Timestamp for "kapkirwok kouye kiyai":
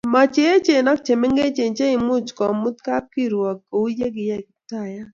2.87-4.45